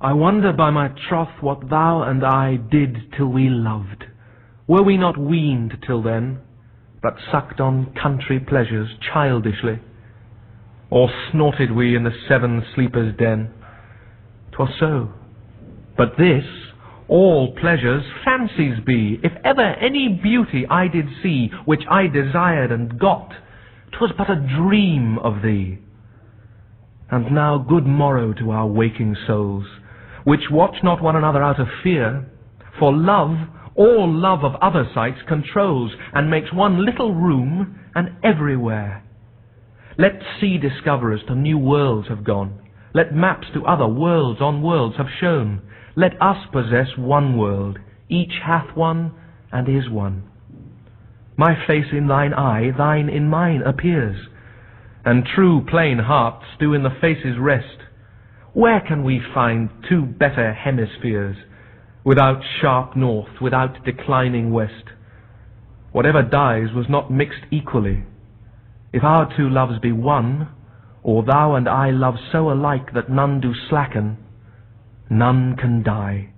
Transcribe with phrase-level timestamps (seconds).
[0.00, 4.04] I wonder by my troth what thou and I did till we loved.
[4.68, 6.38] Were we not weaned till then,
[7.02, 9.80] but sucked on country pleasures childishly?
[10.88, 13.50] Or snorted we in the seven sleepers' den?
[14.52, 15.08] 'Twas so.
[15.96, 16.44] But this,
[17.08, 19.18] all pleasures, fancies be.
[19.24, 23.32] If ever any beauty I did see, which I desired and got,
[23.90, 25.78] 'twas but a dream of thee.
[27.10, 29.66] And now good morrow to our waking souls,
[30.28, 32.22] which watch not one another out of fear,
[32.78, 33.34] for love,
[33.74, 39.02] all love of other sights, controls, and makes one little room, and everywhere.
[39.96, 42.60] Let sea discoverers to new worlds have gone.
[42.92, 45.62] Let maps to other worlds on worlds have shown.
[45.96, 47.78] Let us possess one world.
[48.10, 49.14] Each hath one,
[49.50, 50.24] and is one.
[51.38, 54.18] My face in thine eye, thine in mine appears.
[55.06, 57.78] And true plain hearts do in the faces rest.
[58.54, 61.36] Where can we find two better hemispheres?
[62.04, 64.92] Without sharp north, without declining west.
[65.92, 68.04] Whatever dies was not mixed equally.
[68.92, 70.48] If our two loves be one,
[71.02, 74.16] or thou and I love so alike that none do slacken,
[75.10, 76.30] none can die.